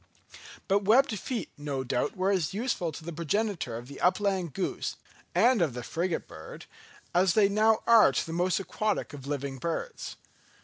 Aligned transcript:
But 0.67 0.83
webbed 0.83 1.19
feet 1.19 1.51
no 1.59 1.83
doubt 1.83 2.17
were 2.17 2.31
as 2.31 2.55
useful 2.55 2.91
to 2.91 3.03
the 3.05 3.13
progenitor 3.13 3.77
of 3.77 3.87
the 3.87 4.01
upland 4.01 4.55
goose 4.55 4.95
and 5.35 5.61
of 5.61 5.75
the 5.75 5.83
frigate 5.83 6.27
bird, 6.27 6.65
as 7.13 7.35
they 7.35 7.47
now 7.47 7.83
are 7.85 8.11
to 8.11 8.25
the 8.25 8.33
most 8.33 8.59
aquatic 8.59 9.13
of 9.13 9.27
living 9.27 9.59
birds. 9.59 10.15